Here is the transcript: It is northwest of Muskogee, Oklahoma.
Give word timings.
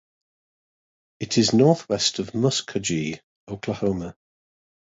It 1.19 1.37
is 1.37 1.53
northwest 1.53 2.17
of 2.17 2.31
Muskogee, 2.31 3.19
Oklahoma. 3.47 4.15